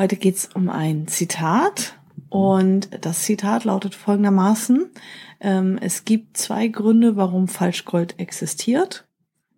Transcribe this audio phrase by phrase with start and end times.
[0.00, 1.98] Heute geht's um ein Zitat
[2.30, 4.86] und das Zitat lautet folgendermaßen,
[5.42, 9.06] ähm, es gibt zwei Gründe, warum Falschgold existiert.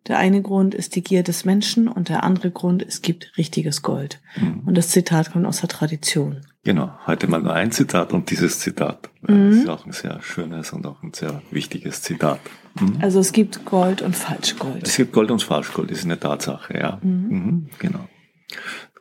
[0.09, 3.83] Der eine Grund ist die Gier des Menschen und der andere Grund, es gibt richtiges
[3.83, 4.21] Gold.
[4.35, 4.63] Mhm.
[4.67, 6.41] Und das Zitat kommt aus der Tradition.
[6.65, 9.11] Genau, heute mal nur ein Zitat und dieses Zitat.
[9.21, 9.51] Mhm.
[9.51, 12.41] Das ist auch ein sehr schönes und auch ein sehr wichtiges Zitat.
[12.81, 12.97] Mhm.
[13.01, 14.89] Also es gibt Gold und Falschgold.
[14.89, 16.99] Es gibt Gold und Falschgold, ist eine Tatsache, ja.
[17.01, 17.29] Mhm.
[17.29, 18.09] mhm genau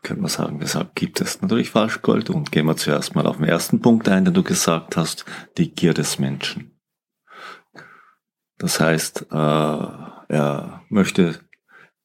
[0.02, 2.30] könnte man sagen, deshalb gibt es natürlich Falschgold.
[2.30, 5.26] Und gehen wir zuerst mal auf den ersten Punkt ein, den du gesagt hast,
[5.58, 6.72] die Gier des Menschen.
[8.58, 11.40] Das heißt, äh, er möchte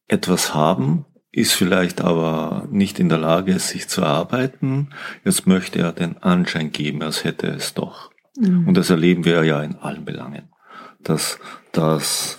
[0.08, 4.88] etwas haben, ist vielleicht aber nicht in der Lage, es sich zu erarbeiten.
[5.24, 8.10] Jetzt möchte er den Anschein geben, als hätte es doch.
[8.38, 8.68] Mhm.
[8.68, 10.50] Und das erleben wir ja in allen Belangen.
[11.00, 11.38] Dass,
[11.72, 12.38] dass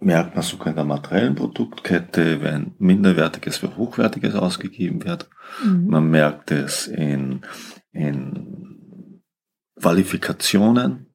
[0.00, 5.28] merkt man sogar in der materiellen Produktkette, wenn Minderwertiges für Hochwertiges ausgegeben wird.
[5.64, 5.86] Mhm.
[5.86, 7.42] Man merkt es in,
[7.92, 9.22] in
[9.78, 11.06] Qualifikationen,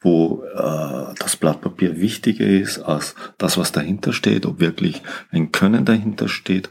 [0.00, 5.50] wo äh, das Blatt Papier wichtiger ist als das, was dahinter steht, ob wirklich ein
[5.50, 6.70] Können dahinter steht,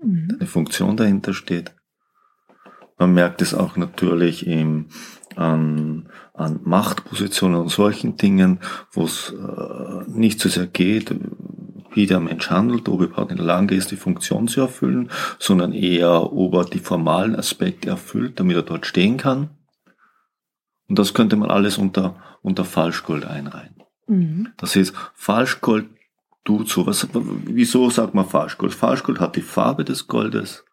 [0.00, 0.36] mhm.
[0.38, 1.74] eine Funktion dahinter steht.
[2.98, 4.86] Man merkt es auch natürlich im,
[5.36, 8.58] an, an Machtpositionen und solchen Dingen,
[8.90, 11.14] wo es äh, nicht so sehr geht,
[11.92, 15.10] wie der Mensch handelt, ob er überhaupt in der Lage ist, die Funktion zu erfüllen,
[15.38, 19.50] sondern eher, ob er die formalen Aspekte erfüllt, damit er dort stehen kann.
[20.88, 23.82] Und das könnte man alles unter, unter Falschgold einreihen.
[24.06, 24.48] Mhm.
[24.56, 25.86] Das heißt, Falschgold
[26.44, 26.86] tut so.
[26.86, 28.74] Was, wieso sagt man Falschgold?
[28.74, 30.64] Falschgold hat die Farbe des Goldes.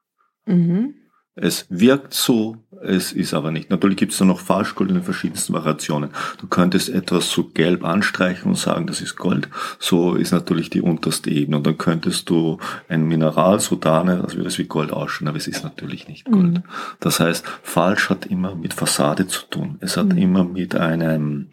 [0.46, 0.96] Mhm.
[1.36, 3.70] Es wirkt so, es ist aber nicht.
[3.70, 6.12] Natürlich gibt es da noch Falschgold in den verschiedensten Variationen.
[6.40, 9.50] Du könntest etwas so gelb anstreichen und sagen, das ist Gold.
[9.80, 11.58] So ist natürlich die unterste Ebene.
[11.58, 15.38] Und dann könntest du ein Mineral so darstellen, als würde es wie Gold ausschauen, aber
[15.38, 16.54] es ist natürlich nicht Gold.
[16.54, 16.64] Mhm.
[17.00, 19.78] Das heißt, falsch hat immer mit Fassade zu tun.
[19.80, 20.18] Es hat mhm.
[20.18, 21.48] immer mit einem,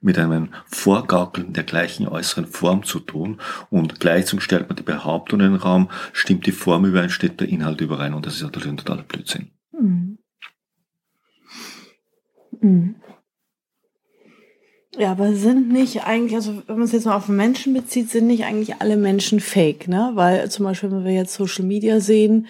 [0.00, 3.40] mit einem Vorgaukeln der gleichen äußeren Form zu tun.
[3.70, 7.48] Und gleichzeitig stellt man die Behauptung in den Raum, stimmt die Form überein, steht der
[7.48, 8.14] Inhalt überein.
[8.14, 9.18] Und das ist natürlich ein totaler Blödsinn.
[9.28, 9.50] Blödsinn.
[9.72, 10.07] Mhm.
[12.62, 12.96] Mhm.
[14.98, 18.26] Ja, aber sind nicht eigentlich, also wenn man es jetzt mal auf Menschen bezieht, sind
[18.26, 20.10] nicht eigentlich alle Menschen fake, ne?
[20.14, 22.48] Weil zum Beispiel, wenn wir jetzt Social Media sehen,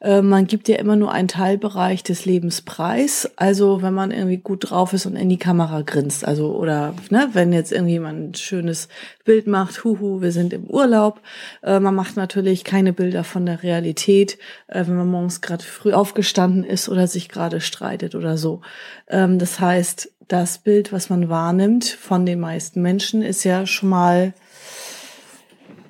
[0.00, 3.30] äh, man gibt ja immer nur einen Teilbereich des Lebens preis.
[3.36, 7.28] Also wenn man irgendwie gut drauf ist und in die Kamera grinst, also oder ne,
[7.34, 8.88] wenn jetzt irgendjemand ein schönes
[9.26, 11.20] Bild macht, huhu, wir sind im Urlaub.
[11.62, 15.92] Äh, man macht natürlich keine Bilder von der Realität, äh, wenn man morgens gerade früh
[15.92, 18.62] aufgestanden ist oder sich gerade streitet oder so.
[19.06, 23.88] Ähm, das heißt, das Bild, was man wahrnimmt von den meisten Menschen, ist ja schon
[23.88, 24.32] mal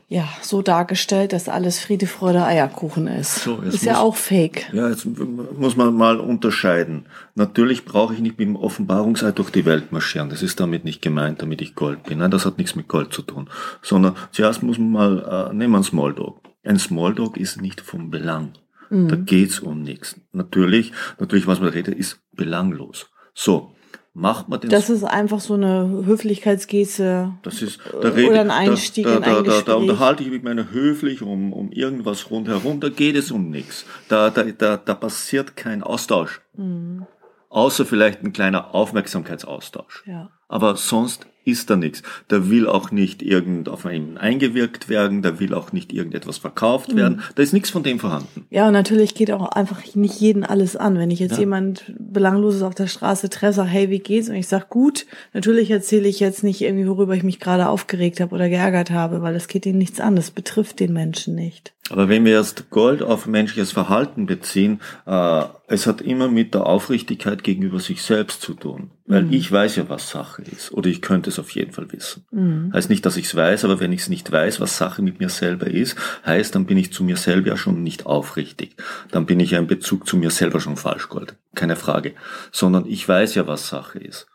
[0.08, 3.44] ja, so dargestellt, dass alles Friede, Freude, Eierkuchen ist.
[3.44, 4.68] So, ist muss, ja auch fake.
[4.72, 7.06] Ja, jetzt muss man mal unterscheiden.
[7.36, 10.28] Natürlich brauche ich nicht mit dem Offenbarungseid durch die Welt marschieren.
[10.28, 12.18] Das ist damit nicht gemeint, damit ich Gold bin.
[12.18, 13.48] Nein, das hat nichts mit Gold zu tun.
[13.82, 16.16] Sondern zuerst muss man mal, äh, nehmen wir einen Small
[16.64, 18.54] Ein Small ist nicht vom Belang.
[18.88, 19.06] Mhm.
[19.06, 20.20] Da geht's um nichts.
[20.32, 23.10] Natürlich, natürlich, was man redet, ist belanglos.
[23.32, 23.76] So
[24.14, 24.70] macht man den.
[24.70, 27.32] Das ist einfach so eine Höflichkeitsgeste.
[27.42, 30.22] Das ist, da rede, oder ein Einstieg da, da, in ein da, da, da unterhalte
[30.22, 33.84] ich mich mit einer höflich um, um irgendwas rundherum, da geht es um nichts.
[34.08, 36.40] Da, da, da, da passiert kein Austausch.
[36.56, 37.06] Mhm.
[37.50, 40.04] Außer vielleicht ein kleiner Aufmerksamkeitsaustausch.
[40.06, 40.30] Ja.
[40.48, 42.02] Aber sonst ist da nichts.
[42.28, 46.94] Da will auch nicht irgend auf einen eingewirkt werden, da will auch nicht irgendetwas verkauft
[46.94, 47.16] werden.
[47.16, 47.22] Mhm.
[47.34, 48.46] Da ist nichts von dem vorhanden.
[48.50, 50.98] Ja, und natürlich geht auch einfach nicht jeden alles an.
[50.98, 51.40] Wenn ich jetzt ja.
[51.40, 54.28] jemand Belangloses auf der Straße treffe, sage, hey, wie geht's?
[54.28, 58.20] Und ich sage, gut, natürlich erzähle ich jetzt nicht irgendwie, worüber ich mich gerade aufgeregt
[58.20, 60.16] habe oder geärgert habe, weil das geht ihnen nichts an.
[60.16, 61.72] Das betrifft den Menschen nicht.
[61.90, 66.66] Aber wenn wir erst Gold auf menschliches Verhalten beziehen, äh, es hat immer mit der
[66.66, 68.92] Aufrichtigkeit gegenüber sich selbst zu tun.
[69.06, 69.32] Weil mhm.
[69.32, 70.72] ich weiß ja, was Sache ist.
[70.72, 72.24] Oder ich könnte es auf jeden Fall wissen.
[72.30, 72.72] Mhm.
[72.72, 75.18] Heißt nicht, dass ich es weiß, aber wenn ich es nicht weiß, was Sache mit
[75.18, 78.76] mir selber ist, heißt, dann bin ich zu mir selber ja schon nicht aufrichtig.
[79.10, 81.34] Dann bin ich ja in Bezug zu mir selber schon falsch Gold.
[81.54, 82.14] Keine Frage.
[82.52, 84.26] Sondern ich weiß ja, was Sache ist.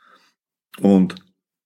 [0.82, 1.16] Und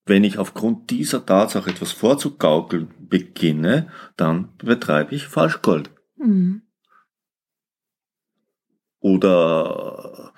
[0.09, 5.91] wenn ich aufgrund dieser Tatsache etwas vorzugaukeln beginne, dann betreibe ich Falschgold.
[6.17, 6.63] Mhm.
[8.99, 10.33] Oder,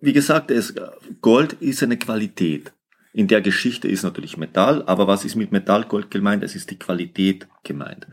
[0.00, 0.74] wie gesagt, es,
[1.20, 2.72] Gold ist eine Qualität.
[3.12, 6.42] In der Geschichte ist natürlich Metall, aber was ist mit Metallgold gemeint?
[6.42, 8.06] Es ist die Qualität gemeint.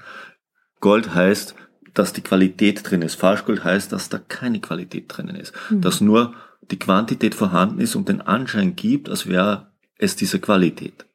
[0.79, 1.55] Gold heißt,
[1.93, 3.15] dass die Qualität drin ist.
[3.15, 5.53] Falschgold heißt, dass da keine Qualität drinnen ist.
[5.69, 5.81] Mhm.
[5.81, 6.35] Dass nur
[6.69, 11.05] die Quantität vorhanden ist und den Anschein gibt, als wäre es diese Qualität.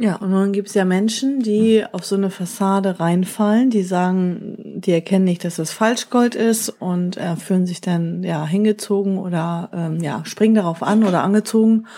[0.00, 4.80] Ja, und dann gibt es ja Menschen, die auf so eine Fassade reinfallen, die sagen,
[4.80, 9.70] die erkennen nicht, dass das Falschgold ist und äh, fühlen sich dann ja hingezogen oder
[9.72, 11.88] ähm, ja springen darauf an oder angezogen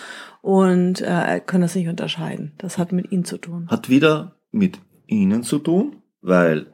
[0.41, 2.53] und äh, können das nicht unterscheiden.
[2.56, 3.69] Das hat mit ihnen zu tun.
[3.69, 6.73] Hat wieder mit ihnen zu tun, weil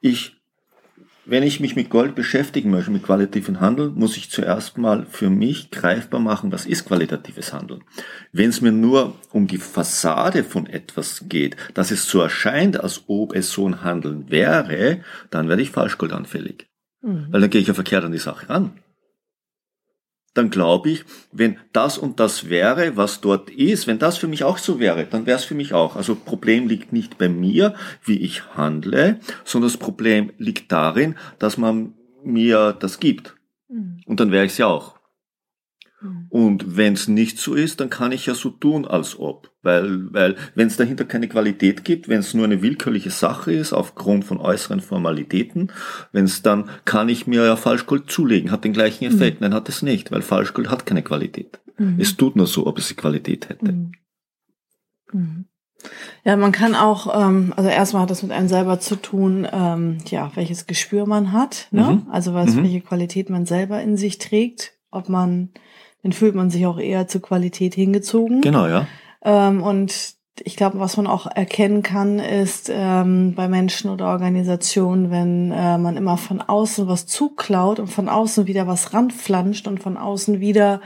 [0.00, 0.41] ich
[1.24, 5.30] wenn ich mich mit Gold beschäftigen möchte, mit qualitativen Handel, muss ich zuerst mal für
[5.30, 7.84] mich greifbar machen, was ist qualitatives Handeln.
[8.32, 13.04] Wenn es mir nur um die Fassade von etwas geht, dass es so erscheint, als
[13.06, 16.66] ob es so ein Handeln wäre, dann werde ich falschgoldanfällig.
[17.02, 17.28] Mhm.
[17.30, 18.72] Weil dann gehe ich ja verkehrt an die Sache ran
[20.34, 24.44] dann glaube ich, wenn das und das wäre, was dort ist, wenn das für mich
[24.44, 25.96] auch so wäre, dann wäre es für mich auch.
[25.96, 27.74] Also Problem liegt nicht bei mir,
[28.04, 31.94] wie ich handle, sondern das Problem liegt darin, dass man
[32.24, 33.34] mir das gibt.
[33.68, 34.00] Mhm.
[34.06, 35.01] Und dann wäre ich es ja auch.
[36.02, 36.26] Mhm.
[36.28, 39.50] Und wenn es nicht so ist, dann kann ich ja so tun, als ob.
[39.62, 43.72] Weil, weil wenn es dahinter keine Qualität gibt, wenn es nur eine willkürliche Sache ist,
[43.72, 45.70] aufgrund von äußeren Formalitäten,
[46.10, 49.40] wenn es dann, kann ich mir ja Falschgold zulegen, hat den gleichen Effekt.
[49.40, 49.46] Mhm.
[49.46, 51.60] Nein, hat es nicht, weil Falschgold hat keine Qualität.
[51.78, 51.96] Mhm.
[51.98, 53.72] Es tut nur so, ob es die Qualität hätte.
[53.72, 53.92] Mhm.
[55.12, 55.44] mhm.
[56.24, 59.98] Ja, man kann auch, ähm, also erstmal hat das mit einem selber zu tun, ähm,
[60.06, 62.02] ja, welches Gespür man hat, ne?
[62.04, 62.10] Mhm.
[62.10, 62.62] Also was, mhm.
[62.62, 65.50] welche Qualität man selber in sich trägt, ob man
[66.02, 68.40] dann fühlt man sich auch eher zur Qualität hingezogen.
[68.40, 68.86] Genau, ja.
[69.24, 75.10] Ähm, und ich glaube, was man auch erkennen kann, ist ähm, bei Menschen oder Organisationen,
[75.10, 79.82] wenn äh, man immer von außen was zuklaut und von außen wieder was ranflanscht und
[79.82, 80.80] von außen wieder,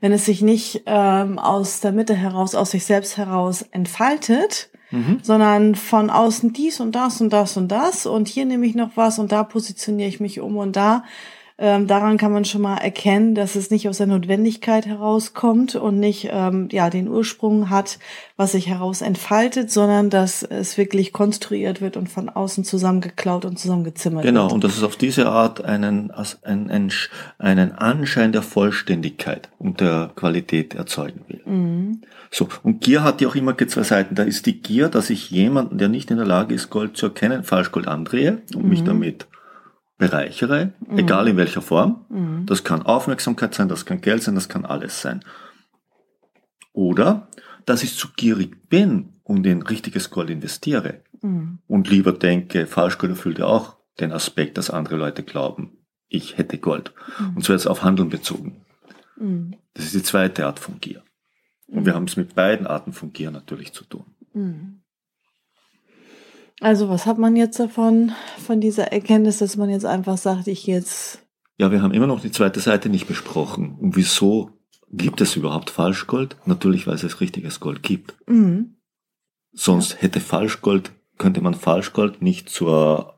[0.00, 5.18] wenn es sich nicht ähm, aus der Mitte heraus, aus sich selbst heraus entfaltet, mhm.
[5.22, 8.90] sondern von außen dies und das und das und das und hier nehme ich noch
[8.96, 11.04] was und da positioniere ich mich um und da
[11.58, 15.98] ähm, daran kann man schon mal erkennen, dass es nicht aus der Notwendigkeit herauskommt und
[15.98, 17.98] nicht ähm, ja den Ursprung hat,
[18.36, 23.58] was sich heraus entfaltet, sondern dass es wirklich konstruiert wird und von außen zusammengeklaut und
[23.58, 24.48] zusammengezimmert genau, wird.
[24.50, 26.12] Genau, und dass es auf diese Art einen,
[26.42, 26.92] einen,
[27.38, 31.40] einen Anschein der Vollständigkeit und der Qualität erzeugen will.
[31.46, 32.02] Mhm.
[32.30, 34.14] So, und Gier hat ja auch immer zwei Seiten.
[34.14, 37.06] Da ist die Gier, dass ich jemanden, der nicht in der Lage ist, Gold zu
[37.06, 38.68] erkennen, Falschgold andrehe und mhm.
[38.68, 39.26] mich damit
[39.98, 40.98] bereichere, mhm.
[40.98, 42.04] egal in welcher Form.
[42.08, 42.46] Mhm.
[42.46, 45.24] Das kann Aufmerksamkeit sein, das kann Geld sein, das kann alles sein.
[46.72, 47.28] Oder,
[47.64, 51.58] dass ich zu gierig bin und in richtiges Gold investiere mhm.
[51.66, 55.78] und lieber denke, Falschgold erfüllt ja auch den Aspekt, dass andere Leute glauben,
[56.08, 56.92] ich hätte Gold.
[57.18, 57.36] Mhm.
[57.36, 58.64] Und so jetzt auf Handeln bezogen.
[59.18, 59.56] Mhm.
[59.74, 61.02] Das ist die zweite Art von Gier.
[61.66, 61.96] Und wir mhm.
[61.96, 64.04] haben es mit beiden Arten von Gier natürlich zu tun.
[66.60, 70.66] Also was hat man jetzt davon, von dieser Erkenntnis, dass man jetzt einfach sagt, ich
[70.66, 71.20] jetzt.
[71.58, 73.76] Ja, wir haben immer noch die zweite Seite nicht besprochen.
[73.78, 74.50] Und wieso
[74.90, 76.36] gibt es überhaupt Falschgold?
[76.46, 78.16] Natürlich, weil es richtiges Gold gibt.
[78.26, 78.76] Mhm.
[79.52, 79.98] Sonst ja.
[80.00, 83.14] hätte Falschgold, könnte man Falschgold nicht zur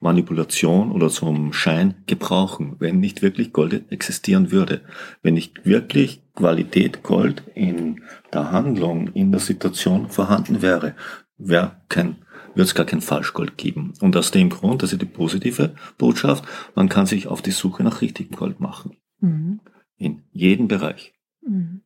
[0.00, 4.82] Manipulation oder zum Schein gebrauchen, wenn nicht wirklich Gold existieren würde.
[5.22, 8.02] Wenn nicht wirklich Qualität Gold in
[8.32, 10.94] der Handlung, in der Situation vorhanden wäre
[11.38, 12.16] wäre kein,
[12.54, 13.94] wird es gar kein Falschgold geben.
[14.00, 17.82] Und aus dem Grund, das ist die positive Botschaft, man kann sich auf die Suche
[17.82, 18.96] nach richtigem Gold machen.
[19.20, 19.60] Mhm.
[19.98, 21.14] In jedem Bereich.
[21.42, 21.82] Mhm.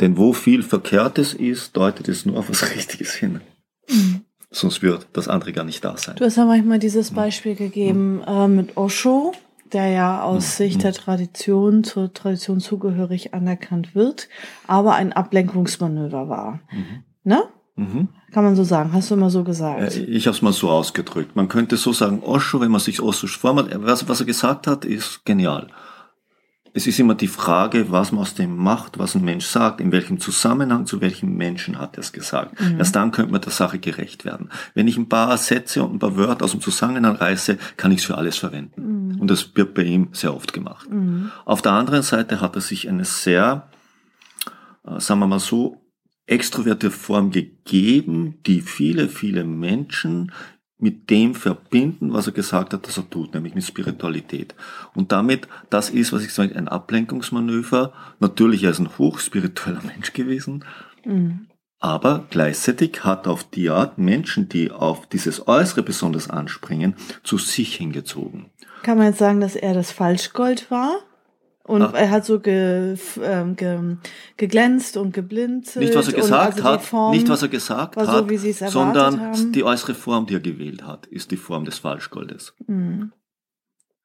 [0.00, 3.40] Denn wo viel Verkehrtes ist, deutet es nur auf was Richtiges hin.
[3.88, 4.22] Mhm.
[4.50, 6.16] Sonst wird das andere gar nicht da sein.
[6.16, 9.32] Du hast ja manchmal dieses Beispiel gegeben äh, mit Osho,
[9.72, 10.64] der ja aus mhm.
[10.64, 14.28] Sicht der Tradition zur Tradition zugehörig anerkannt wird,
[14.66, 16.60] aber ein Ablenkungsmanöver war.
[16.72, 17.04] Mhm.
[17.22, 17.42] Ne?
[17.76, 18.08] Mhm.
[18.32, 19.96] Kann man so sagen, hast du immer so gesagt.
[19.96, 21.34] Äh, ich habe es mal so ausgedrückt.
[21.36, 24.84] Man könnte so sagen, Osho, wenn man sich Osho vormacht, was, was er gesagt hat,
[24.84, 25.68] ist genial.
[26.72, 29.90] Es ist immer die Frage, was man aus dem macht, was ein Mensch sagt, in
[29.90, 32.60] welchem Zusammenhang, zu welchem Menschen hat er es gesagt.
[32.60, 32.78] Mhm.
[32.78, 34.50] Erst dann könnte man der Sache gerecht werden.
[34.74, 37.98] Wenn ich ein paar Sätze und ein paar Wörter aus dem Zusammenhang reiße, kann ich
[37.98, 39.08] es für alles verwenden.
[39.14, 39.20] Mhm.
[39.20, 40.88] Und das wird bei ihm sehr oft gemacht.
[40.88, 41.32] Mhm.
[41.44, 43.68] Auf der anderen Seite hat er sich eine sehr,
[44.86, 45.79] äh, sagen wir mal so,
[46.30, 50.32] extroverte Form gegeben, die viele, viele Menschen
[50.78, 54.54] mit dem verbinden, was er gesagt hat, dass er tut, nämlich mit Spiritualität.
[54.94, 57.92] Und damit, das ist, was ich sage, ein Ablenkungsmanöver.
[58.18, 60.64] Natürlich, er ist ein hochspiritueller Mensch gewesen.
[61.04, 61.48] Mhm.
[61.80, 66.94] Aber gleichzeitig hat auf die Art Menschen, die auf dieses Äußere besonders anspringen,
[67.24, 68.50] zu sich hingezogen.
[68.82, 70.98] Kann man jetzt sagen, dass er das Falschgold war?
[71.70, 71.94] Und Ach.
[71.94, 73.78] er hat so ge, ähm, ge,
[74.36, 75.84] geglänzt und geblinzelt.
[75.84, 79.52] Nicht, was er gesagt also hat, nicht, was er gesagt hat, so, sondern haben.
[79.52, 82.54] die äußere Form, die er gewählt hat, ist die Form des Falschgoldes.
[82.66, 83.12] Mhm.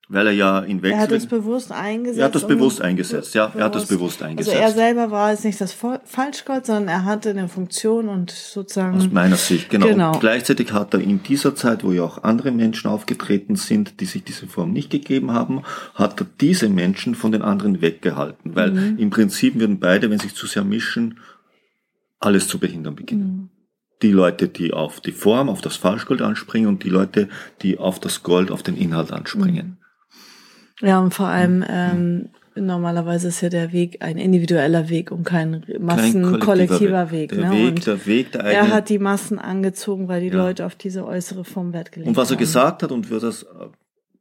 [0.07, 0.97] Weil er ja in Wechsel.
[0.97, 2.19] Er hat es bewusst eingesetzt.
[2.19, 3.47] Er hat das bewusst eingesetzt, ja.
[3.47, 3.59] Bewusst.
[3.59, 4.55] Er hat das bewusst eingesetzt.
[4.55, 8.97] Also er selber war jetzt nicht das Falschgold, sondern er hatte eine Funktion und sozusagen.
[8.97, 9.87] Aus meiner Sicht, genau.
[9.87, 10.13] genau.
[10.13, 14.05] Und gleichzeitig hat er in dieser Zeit, wo ja auch andere Menschen aufgetreten sind, die
[14.05, 15.63] sich diese Form nicht gegeben haben,
[15.95, 18.55] hat er diese Menschen von den anderen weggehalten.
[18.55, 18.99] Weil mhm.
[18.99, 21.19] im Prinzip würden beide, wenn sich zu sehr mischen,
[22.19, 23.27] alles zu behindern beginnen.
[23.27, 23.49] Mhm
[24.01, 27.29] die Leute, die auf die Form, auf das Falschgold anspringen und die Leute,
[27.61, 29.77] die auf das Gold, auf den Inhalt anspringen.
[29.79, 29.84] Mhm.
[30.81, 35.63] Ja, und vor allem ähm, normalerweise ist ja der Weg ein individueller Weg und kein
[35.79, 37.31] massenkollektiver Weg.
[37.31, 37.51] Der ne?
[37.51, 40.35] Weg, der Weg der eigene, Er hat die Massen angezogen, weil die ja.
[40.35, 42.15] Leute auf diese äußere Form Wert gelegt haben.
[42.15, 43.45] Und was er gesagt hat und wird das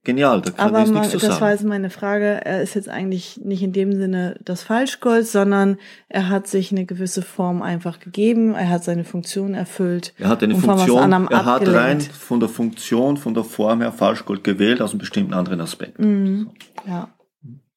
[0.04, 1.30] Genial, da kann Aber ich nichts zu sagen.
[1.30, 2.44] das war jetzt meine Frage.
[2.44, 6.84] Er ist jetzt eigentlich nicht in dem Sinne das Falschgold, sondern er hat sich eine
[6.84, 8.54] gewisse Form einfach gegeben.
[8.54, 10.12] Er hat seine Funktion erfüllt.
[10.18, 14.44] Er hat eine Funktion, er hat rein von der Funktion, von der Form her Falschgold
[14.44, 15.98] gewählt aus einem bestimmten anderen Aspekt.
[15.98, 16.50] Mhm.
[16.86, 17.08] Ja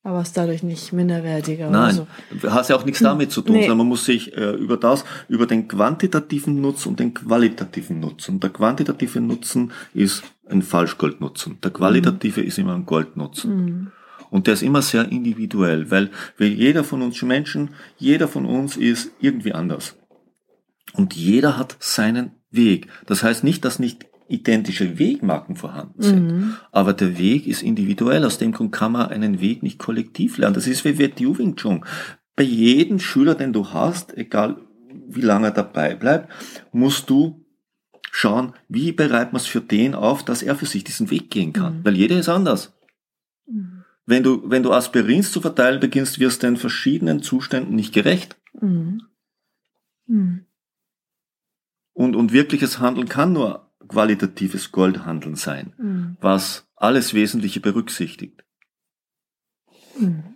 [0.07, 1.69] aber ist dadurch nicht minderwertiger.
[1.69, 1.93] Nein,
[2.41, 2.49] so.
[2.49, 3.61] hat ja auch nichts damit zu tun, nee.
[3.63, 8.39] sondern man muss sich äh, über das, über den quantitativen Nutzen und den qualitativen Nutzen.
[8.39, 11.59] Der quantitative Nutzen ist ein Falschgoldnutzen.
[11.61, 12.47] Der qualitative mhm.
[12.47, 13.65] ist immer ein Goldnutzen.
[13.65, 13.91] Mhm.
[14.29, 18.77] Und der ist immer sehr individuell, weil, weil jeder von uns Menschen, jeder von uns
[18.77, 19.97] ist irgendwie anders.
[20.93, 22.87] Und jeder hat seinen Weg.
[23.07, 26.27] Das heißt nicht, dass nicht identische Wegmarken vorhanden sind.
[26.27, 26.55] Mhm.
[26.71, 28.25] Aber der Weg ist individuell.
[28.25, 30.55] Aus dem Grund kann man einen Weg nicht kollektiv lernen.
[30.55, 31.85] Das ist wie Wet Wing Chun.
[32.35, 34.57] Bei jedem Schüler, den du hast, egal
[35.07, 36.31] wie lange er dabei bleibt,
[36.71, 37.45] musst du
[38.11, 41.53] schauen, wie bereitet man es für den auf, dass er für sich diesen Weg gehen
[41.53, 41.79] kann.
[41.79, 41.85] Mhm.
[41.85, 42.73] Weil jeder ist anders.
[43.47, 43.83] Mhm.
[44.05, 48.37] Wenn du, wenn du Aspirins zu verteilen beginnst, wirst du in verschiedenen Zuständen nicht gerecht.
[48.59, 49.01] Mhm.
[50.07, 50.45] Mhm.
[51.93, 56.17] Und, und wirkliches Handeln kann nur qualitatives Goldhandeln sein, mhm.
[56.21, 58.43] was alles Wesentliche berücksichtigt.
[59.99, 60.26] Mhm.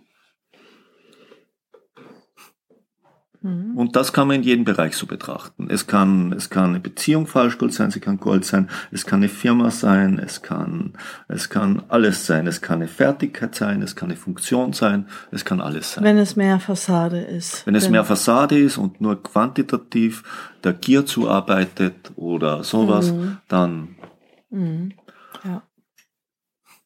[3.42, 3.76] Mhm.
[3.76, 5.68] Und das kann man in jedem Bereich so betrachten.
[5.68, 9.28] Es kann, es kann eine Beziehung Falschgold sein, sie kann Gold sein, es kann eine
[9.28, 10.92] Firma sein, es kann,
[11.28, 15.44] es kann alles sein, es kann eine Fertigkeit sein, es kann eine Funktion sein, es
[15.44, 16.04] kann alles sein.
[16.04, 17.66] Wenn es mehr Fassade ist.
[17.66, 20.22] Wenn es mehr Fassade ist und nur quantitativ
[20.62, 23.38] der Gier zuarbeitet oder sowas, mhm.
[23.48, 23.96] dann.
[24.50, 24.92] Mhm.
[25.44, 25.62] Ja.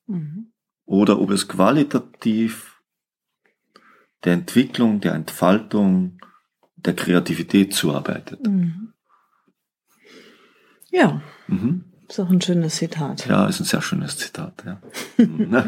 [0.07, 0.53] Mhm.
[0.87, 2.81] Oder ob es qualitativ
[4.25, 6.19] der Entwicklung, der Entfaltung,
[6.77, 8.47] der Kreativität zuarbeitet.
[8.47, 8.93] Mhm.
[10.91, 11.21] Ja.
[11.49, 11.85] Mhm.
[12.09, 13.27] Ist auch ein schönes Zitat.
[13.27, 14.81] Ja, ist ein sehr schönes Zitat, ja.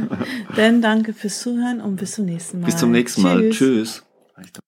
[0.57, 2.67] Dann danke fürs Zuhören und bis zum nächsten Mal.
[2.67, 3.51] Bis zum nächsten Mal.
[3.51, 4.05] Tschüss.
[4.37, 4.63] Tschüss.